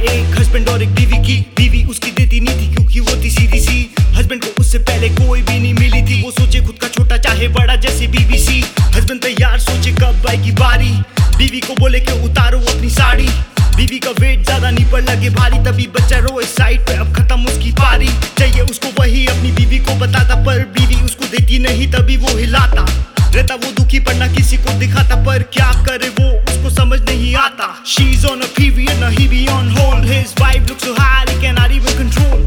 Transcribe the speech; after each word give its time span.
एक 0.00 0.38
हस्बैंड 0.38 0.68
और 0.68 0.82
एक 0.82 0.94
बीवी 0.94 1.18
की 1.26 1.36
बीवी 1.56 1.84
उसकी 1.84 2.10
देती 2.10 2.40
नहीं 2.40 2.56
थी, 2.60 2.74
क्योंकि 2.74 3.00
वो 3.00 3.22
थी 3.24 3.30
सीधी 3.30 3.60
सी। 3.60 3.90
हस्बैंड 4.16 4.44
को 4.44 4.60
उससे 4.60 4.78
पहले 4.78 5.08
कोई 5.08 5.42
भी 5.42 5.58
नहीं 5.58 5.74
मिली 5.74 6.02
थी। 6.02 6.22
वो 6.22 6.30
सोचे 6.30 6.60
खुद 6.60 6.78
का 6.80 6.88
छोटा, 6.88 7.16
चाहे 7.16 7.48
बड़ा, 7.48 7.76
जैसे 7.76 8.06
बीबीसी 8.06 8.60
हस्बैंड 8.96 9.20
तैयार, 9.22 9.58
सोचे 9.58 9.92
कब 9.92 10.26
आएगी 10.28 10.52
बारी। 10.52 10.90
बीवी 11.38 11.60
को 11.60 11.74
बोले 11.74 12.00
कि 12.00 12.12
उतारो 12.24 12.58
अपनी 12.58 12.90
साड़ी? 12.90 13.28
बीवी 13.76 13.98
का 13.98 14.10
वेट 14.10 14.44
ज़्यादा 14.44 14.70
नहीं 14.70 14.84
पर 14.84 15.02
लगे 15.02 15.30
भारी, 15.30 15.58
तभी 15.64 15.86
बच्चा 15.86 16.18
रोए 16.18 16.44
साइड 16.44 16.80
पे, 16.80 16.94
अब 16.94 17.14
खत्म 17.16 17.46
उसकी 17.46 17.70
पारी। 17.72 18.08
चाहिए 18.38 18.60
उसको 18.60 18.88
वही 19.00 19.26
अपनी 19.26 19.50
बीवी 19.50 19.78
को 19.78 19.94
बताता, 19.94 20.34
पर 20.44 20.64
बीवी 20.78 21.00
उसको 21.04 21.24
देती 21.24 21.58
नहीं, 21.58 21.90
तभी 21.92 22.16
वो 22.16 22.36
हिलाता। 22.38 22.86
रहता 23.34 23.54
वो 23.54 23.72
दुखी, 23.72 23.98
पर 23.98 24.14
ना 24.14 24.26
किसी 24.28 24.56
को 24.56 24.78
दिखाता, 24.78 25.16
पर 25.24 25.42
क्या 25.52 25.70
करे 25.86 26.08
वो, 26.08 26.30
उसको 26.52 26.70
समझ 26.70 27.00
नहीं 27.00 27.34
आता। 27.36 27.68
On 28.22 28.42
a 28.42 28.46
period 28.46 28.98
now 29.00 29.08
he 29.08 29.26
looks 30.58 30.82
so 30.84 30.94
high 30.94 31.24
he 31.30 31.36
cannot 31.40 31.70
even 31.70 31.94
control. 32.02 32.38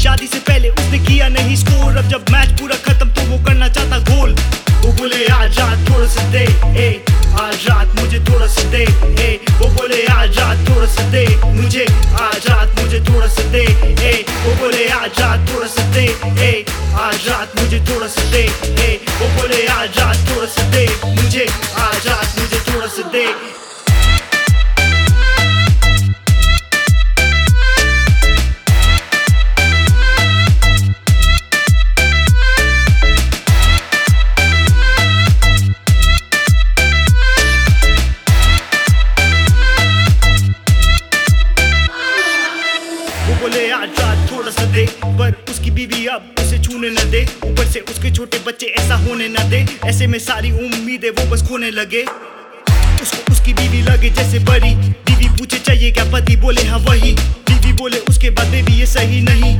शादी 0.00 0.26
से 0.26 0.38
पहले 0.48 0.68
उसने 0.80 0.98
किया 1.06 1.28
नहीं 1.28 1.56
स्कोर 1.56 1.96
अब 1.96 2.08
जब 2.08 2.30
मैच 2.32 2.50
पूरा 2.60 2.76
खत्म 2.84 3.08
तो 3.16 3.22
वो 3.30 3.38
करना 3.46 3.68
चाहता 3.68 3.98
गोल 4.10 4.30
वो 4.80 4.92
बोले, 4.96 5.26
आज 5.28 5.58
रात 5.58 5.78
थोड़ा 5.90 6.06
सा 6.08 6.22
दे, 6.32 6.44
ए, 6.80 6.88
आज 7.40 7.66
रात 7.68 8.00
मुझे 8.00 8.20
थोड़ा 8.28 8.46
सा 8.46 8.62
दे, 8.70 8.82
ए, 9.24 9.28
वो 9.60 9.68
बोले, 9.76 10.00
आज 10.12 10.38
रात 10.38 10.58
थोड़ा 10.68 10.86
सा 10.94 11.04
दे, 11.10 11.24
मुझे 11.60 11.84
आज 12.20 12.48
रात 12.48 12.80
मुझे 12.80 13.00
थोड़ा 13.10 13.26
सा 13.36 13.42
दे, 13.52 13.64
ए, 14.08 14.24
वो 14.44 14.54
बोले, 14.60 14.88
आज 15.00 15.20
रात 15.20 15.48
थोड़ा 15.52 15.66
सा 15.74 15.84
दे, 15.94 16.06
ए, 16.48 16.64
आज 17.04 17.28
रात 17.28 17.60
मुझे 17.60 17.80
थोड़ा 17.90 18.06
सा 18.16 18.24
दे, 18.32 18.42
ए, 18.86 18.90
वो 19.20 19.28
बोले, 19.36 19.66
आज 19.76 19.98
रात 19.98 20.28
थोड़ा 20.30 20.46
सा 20.56 20.70
दे, 20.70 20.86
मुझे 21.20 21.46
थोड़ा 44.50 44.64
सा 44.64 44.72
दे, 44.72 44.84
पर 45.18 45.34
उसकी 45.50 45.70
बीवी 45.70 46.06
अब 46.06 46.34
उसे 46.40 46.58
छूने 46.58 46.90
न 46.90 47.10
दे। 47.10 47.22
ऊपर 47.44 47.66
से 47.66 47.80
उसके 47.80 48.10
छोटे 48.10 48.38
बच्चे 48.46 48.66
ऐसा 48.78 48.94
होने 48.96 49.28
न 49.28 49.48
दे, 49.50 49.64
ऐसे 49.86 50.06
में 50.06 50.18
सारी 50.18 50.50
उम्मीदें 50.52 51.10
वो 51.10 51.30
बस 51.30 51.42
खोने 51.48 51.70
लगे। 51.70 52.02
उसको 53.02 53.32
उसकी 53.32 53.52
बीवी 53.54 53.82
लगे 53.82 54.10
जैसे 54.10 54.38
बड़ी। 54.40 54.74
बीवी 54.74 55.28
पूछे, 55.38 55.58
चाहिए 55.58 55.90
क्या 55.90 56.04
पति? 56.12 56.36
बोले 56.36 56.64
हाँ 56.68 56.78
वही। 56.80 57.12
बीवी 57.48 57.72
बोले, 57.72 57.98
उसके 58.10 58.30
बाद 58.30 58.54
भी 58.66 58.78
ये 58.78 58.86
सही 58.86 59.20
नहीं। 59.22 59.54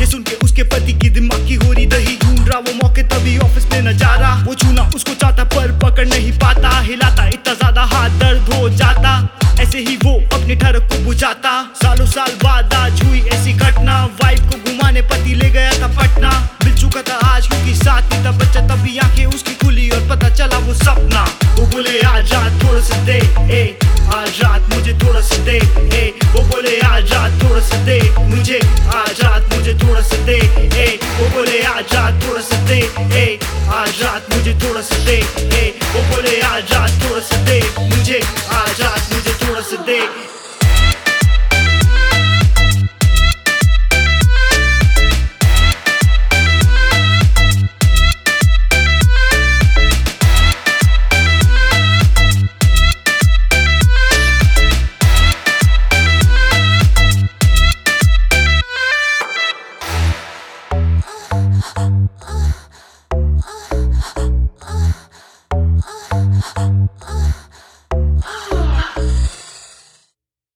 ये 0.00 0.06
सुन 0.06 0.22
के 0.22 0.34
उसके 0.44 0.62
पति 0.64 0.92
की 0.92 1.08
दिमाग 1.10 1.46
की 1.48 1.54
हो 1.54 1.72
रही 1.72 1.86
दही 1.86 2.16
ढूंढ 2.16 2.48
रहा। 2.48 2.58
वो 2.58 2.72
मौके 2.82 3.02
तभी 3.08 3.36
ऑफ़िस 3.38 3.64
में 3.72 3.80
न 3.82 3.96
जा 3.98 4.14
रहा। 4.14 4.44
वो 4.44 4.54
छूना, 4.54 4.90
उसको 4.96 5.14
चाहता, 5.14 5.44
पर 5.56 5.72
पकड़ 5.84 6.06
नहीं 6.08 6.32
पाता। 6.38 6.78
हिलाता, 6.80 7.28
इतना 7.28 7.54
ज़्यादा 7.54 7.82
हाथ 7.94 8.20
दर्द 8.20 8.52
हो 8.54 8.68
जाता। 8.70 9.12
ऐसे 9.60 9.78
ही 9.78 9.96
वो 9.96 10.14
अपने 10.32 10.54
ठरक 10.56 10.88
को 10.92 10.98
बुझाता। 11.04 11.52
सालों 11.82 12.06
साल 12.06 12.32
बाद 12.42 12.74
आज 12.74 13.02
थोड़ा 25.14 25.26
सा 25.26 25.36
दे, 25.46 25.58
ए, 25.94 26.14
वो 26.34 26.40
बोले, 26.42 26.74
आज़ाद 26.90 27.32
थोड़ा 27.42 27.60
सा 27.62 27.76
दे, 27.86 27.98
मुझे 28.30 28.58
आज़ाद, 28.98 29.42
मुझे 29.54 29.74
थोड़ा 29.82 30.00
सा 30.02 30.16
दे, 30.26 30.38
ए, 30.74 30.86
वो 31.18 31.28
बोले, 31.34 31.62
आज़ाद 31.62 32.22
थोड़ा 32.24 32.40
सा 32.42 32.58
दे, 32.66 32.80
ए, 33.14 33.38
आज़ाद, 33.78 34.34
मुझे 34.34 34.54
थोड़ा 34.64 34.80
सा 34.82 34.98
दे, 35.06 35.16
ए, 35.54 35.62
वो 35.94 36.02
बोले, 36.10 36.40
आज़ाद 36.50 36.90
थोड़ा 37.04 37.20
सा 37.30 37.36
दे, 37.46 37.60
मुझे 37.94 38.18
आज़ाद 38.58 38.93